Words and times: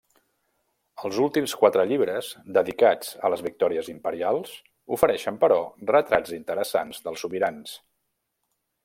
Els 1.07 1.17
últims 1.25 1.51
quatre 1.63 1.83
llibres, 1.91 2.29
dedicats 2.57 3.11
a 3.29 3.31
les 3.33 3.43
victòries 3.49 3.91
imperials, 3.93 4.55
ofereixen, 4.99 5.39
però, 5.45 5.61
retrats 5.95 6.35
interessants 6.39 7.05
dels 7.05 7.27
sobirans. 7.27 7.77